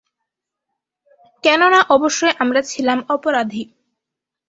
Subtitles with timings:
[1.43, 3.63] কেননা অবশ্যই আমরা ছিলাম অপরাধী।